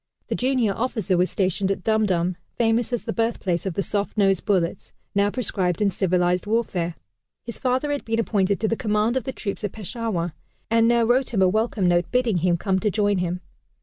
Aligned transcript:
The 0.29 0.35
junior 0.35 0.73
officer 0.73 1.15
was 1.15 1.29
stationed 1.29 1.69
at 1.69 1.83
Dum 1.83 2.07
Dum, 2.07 2.35
famous 2.55 2.91
as 2.91 3.03
the 3.03 3.13
birthplace 3.13 3.67
of 3.67 3.75
the 3.75 3.83
soft 3.83 4.17
nosed 4.17 4.45
bullets, 4.47 4.93
now 5.13 5.29
proscribed 5.29 5.79
in 5.79 5.91
civilized 5.91 6.47
warfare. 6.47 6.95
His 7.43 7.59
father 7.59 7.91
had 7.91 8.03
been 8.03 8.19
appointed 8.19 8.59
to 8.61 8.67
the 8.67 8.75
command 8.75 9.15
of 9.15 9.25
the 9.25 9.31
troops 9.31 9.63
at 9.63 9.73
Peshawar, 9.73 10.33
and 10.71 10.87
now 10.87 11.03
wrote 11.03 11.35
him 11.35 11.43
a 11.43 11.47
welcome 11.47 11.87
note 11.87 12.11
bidding 12.11 12.37
him 12.39 12.57
come 12.57 12.79
to 12.79 12.89
join 12.89 13.19
him. 13.19 13.41